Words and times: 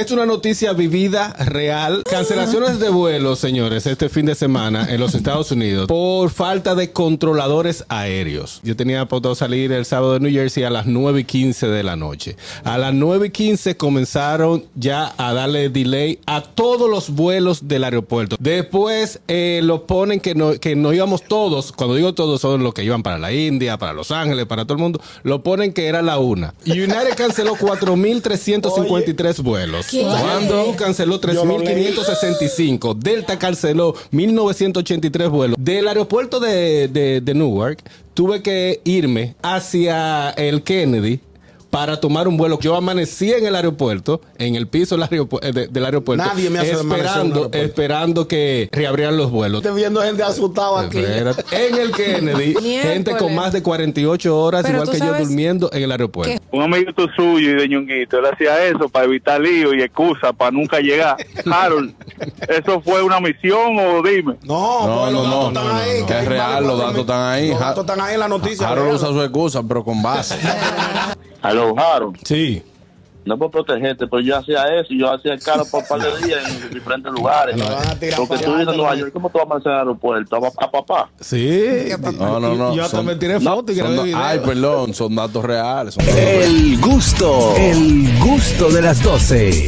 es 0.00 0.10
una 0.10 0.24
noticia 0.24 0.72
vivida, 0.72 1.34
real. 1.34 2.02
Cancelaciones 2.08 2.80
de 2.80 2.88
vuelos, 2.88 3.38
señores, 3.38 3.86
este 3.86 4.08
fin 4.08 4.24
de 4.24 4.34
semana 4.34 4.86
en 4.88 4.98
los 4.98 5.14
Estados 5.14 5.50
Unidos 5.50 5.88
por 5.88 6.30
falta 6.30 6.74
de 6.74 6.90
controladores 6.90 7.84
aéreos. 7.88 8.60
Yo 8.62 8.74
tenía 8.76 9.06
pautado 9.06 9.34
salir 9.34 9.72
el 9.72 9.84
sábado 9.84 10.14
de 10.14 10.20
New 10.20 10.32
Jersey 10.32 10.64
a 10.64 10.70
las 10.70 10.86
9 10.86 11.20
y 11.20 11.24
15 11.24 11.68
de 11.68 11.82
la 11.82 11.96
noche. 11.96 12.36
A 12.64 12.78
las 12.78 12.94
9 12.94 13.26
y 13.26 13.30
15 13.30 13.76
comenzaron 13.76 14.64
ya 14.74 15.12
a 15.18 15.34
darle 15.34 15.68
delay 15.68 16.18
a 16.24 16.40
todos 16.40 16.88
los 16.88 17.10
vuelos 17.10 17.68
del 17.68 17.84
aeropuerto. 17.84 18.36
Después 18.40 19.20
eh, 19.28 19.60
lo 19.62 19.86
ponen 19.86 20.20
que 20.20 20.34
no, 20.34 20.54
que 20.54 20.76
no 20.76 20.94
íbamos 20.94 21.24
todos, 21.24 21.72
cuando 21.72 21.94
digo 21.94 22.14
todos 22.14 22.40
son 22.40 22.62
los 22.62 22.72
que 22.72 22.84
iban 22.84 23.02
para 23.02 23.18
la 23.18 23.32
India, 23.32 23.76
para 23.76 23.92
Los 23.92 24.10
Ángeles, 24.12 24.46
para 24.46 24.64
todo 24.64 24.74
el 24.74 24.80
mundo, 24.80 25.00
lo 25.24 25.42
ponen 25.42 25.74
que 25.74 25.88
era 25.88 26.00
la 26.00 26.18
una. 26.18 26.54
United 26.64 27.14
canceló 27.16 27.54
4.353 27.56 29.42
vuelos. 29.42 29.89
¿Qué? 29.90 30.02
Cuando 30.02 30.74
canceló 30.76 31.20
3.565. 31.20 32.96
Delta 32.96 33.38
canceló 33.38 33.94
1.983 34.12 35.28
vuelos. 35.28 35.56
Del 35.58 35.88
aeropuerto 35.88 36.40
de, 36.40 36.88
de, 36.88 37.20
de 37.20 37.34
Newark, 37.34 37.82
tuve 38.14 38.42
que 38.42 38.80
irme 38.84 39.34
hacia 39.42 40.30
el 40.30 40.62
Kennedy 40.62 41.20
para 41.70 42.00
tomar 42.00 42.26
un 42.28 42.36
vuelo. 42.36 42.58
Yo 42.60 42.74
amanecí 42.76 43.32
en 43.32 43.46
el 43.46 43.54
aeropuerto, 43.54 44.20
en 44.38 44.56
el 44.56 44.66
piso 44.66 44.96
del 44.96 45.08
aeropu- 45.08 45.38
eh, 45.42 45.52
de- 45.52 45.68
del 45.68 45.84
aeropuerto, 45.84 46.24
Nadie 46.24 46.50
me 46.50 46.58
hace 46.58 46.72
esperando, 46.72 47.08
aeropuerto. 47.36 47.58
esperando 47.58 48.28
que 48.28 48.68
reabrieran 48.72 49.16
los 49.16 49.30
vuelos. 49.30 49.62
Estoy 49.64 49.76
viendo 49.80 50.02
gente 50.02 50.22
asustada 50.22 50.82
aquí. 50.82 50.98
Espérate. 50.98 51.44
En 51.52 51.78
el 51.78 51.92
Kennedy, 51.92 52.54
gente 52.82 53.16
con 53.16 53.34
más 53.34 53.52
de 53.52 53.62
48 53.62 54.36
horas, 54.36 54.62
Pero 54.62 54.78
igual 54.82 54.90
que 54.90 54.98
yo, 54.98 55.14
durmiendo 55.14 55.70
en 55.72 55.82
el 55.84 55.92
aeropuerto. 55.92 56.42
Un 56.50 56.62
amiguito 56.62 57.06
suyo 57.14 57.50
y 57.50 57.54
de 57.54 57.68
Ñonguito, 57.68 58.18
él 58.18 58.24
hacía 58.32 58.64
eso 58.66 58.88
para 58.88 59.04
evitar 59.06 59.40
lío 59.40 59.72
y 59.72 59.82
excusa 59.82 60.32
para 60.32 60.50
nunca 60.50 60.80
llegar. 60.80 61.16
Harold, 61.50 61.94
¿eso 62.48 62.80
fue 62.82 63.02
una 63.02 63.20
misión 63.20 63.78
o 63.78 64.02
dime? 64.02 64.36
No, 64.42 64.86
No, 64.86 65.00
pues 65.02 65.12
no, 65.12 65.20
los 65.22 65.28
no, 65.28 65.30
datos 65.36 65.52
no, 65.52 65.60
están 65.60 65.64
no, 65.68 65.74
ahí. 65.76 66.00
no. 66.00 66.06
que 66.06 66.18
Es 66.18 66.28
real, 66.28 66.66
los 66.66 66.78
datos 66.78 66.98
están 66.98 67.32
ahí. 67.32 67.48
Los 67.50 67.60
datos 67.60 67.84
están 67.84 68.00
ahí 68.00 68.14
en 68.14 68.20
la 68.20 68.28
noticia. 68.28 68.68
Harold 68.68 68.94
usa 68.94 69.08
su 69.08 69.22
excusa, 69.22 69.62
pero 69.62 69.84
con 69.84 70.02
base. 70.02 70.36
Aló, 71.42 71.74
Harold. 71.78 72.18
Sí. 72.24 72.62
No 73.22 73.36
por 73.36 73.50
protegerte, 73.50 74.06
pero 74.06 74.22
yo 74.22 74.38
hacía 74.38 74.62
eso 74.80 74.94
y 74.94 74.98
yo 75.00 75.12
hacía 75.12 75.34
el 75.34 75.42
carro 75.42 75.64
por 75.70 75.82
un 75.82 75.86
par 75.88 76.00
de 76.00 76.26
días 76.26 76.40
en 76.62 76.70
diferentes 76.70 77.12
lugares. 77.12 77.54
Me 77.54 77.62
van 77.68 77.86
a 77.86 77.94
tirar 77.94 78.18
Porque 78.18 78.42
tú 78.42 78.50
vives 78.50 78.62
allá, 78.66 78.70
en 78.72 78.76
Nueva. 78.78 78.94
York, 78.96 79.12
¿cómo 79.12 79.28
tú 79.28 79.34
vas 79.38 79.42
a 79.42 79.46
amanecer 79.46 79.72
el 79.72 79.78
aeropuerto? 79.78 80.36
¿A, 80.36 80.64
a 80.64 80.70
papá? 80.70 81.10
Sí. 81.20 81.66
No, 82.18 82.40
no, 82.40 82.54
no. 82.54 82.74
Yo 82.74 82.82
hasta 82.82 83.02
me 83.02 83.14
tiré 83.16 83.38
foto 83.38 83.72
y 83.72 83.74
grabé 83.74 84.02
video. 84.04 84.18
Ay, 84.18 84.38
perdón, 84.40 84.94
son 84.94 85.14
datos 85.14 85.44
reales. 85.44 85.94
son 85.94 86.06
datos 86.06 86.18
reales. 86.18 86.46
El 86.48 86.80
gusto, 86.80 87.54
el 87.58 88.18
gusto 88.20 88.70
de 88.70 88.82
las 88.82 89.02
12. 89.02 89.66